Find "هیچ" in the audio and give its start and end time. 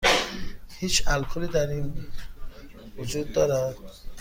0.79-1.07